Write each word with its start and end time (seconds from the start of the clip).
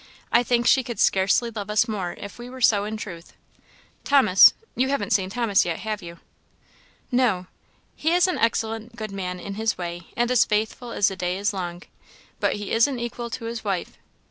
I 0.31 0.41
think 0.41 0.65
she 0.65 0.83
could 0.83 0.99
scarcely 0.99 1.51
love 1.51 1.69
us 1.69 1.87
more 1.87 2.15
if 2.17 2.39
we 2.39 2.49
were 2.49 2.59
so 2.59 2.85
in 2.85 2.97
truth. 2.97 3.33
Thomas 4.03 4.55
you 4.75 4.89
haven't 4.89 5.13
seen 5.13 5.29
Thomas 5.29 5.63
yet, 5.63 5.77
have 5.81 6.01
you?" 6.01 6.17
"No." 7.11 7.45
"He 7.95 8.11
is 8.11 8.27
an 8.27 8.39
excellent 8.39 8.95
good 8.95 9.11
man 9.11 9.39
in 9.39 9.53
his 9.53 9.77
way, 9.77 10.07
and 10.17 10.31
as 10.31 10.43
faithful 10.43 10.91
as 10.91 11.09
the 11.09 11.15
day 11.15 11.37
is 11.37 11.53
long 11.53 11.83
but 12.39 12.55
he 12.55 12.71
isn't 12.71 12.97
equal 12.97 13.29
to 13.29 13.45
his 13.45 13.63
wife. 13.63 13.99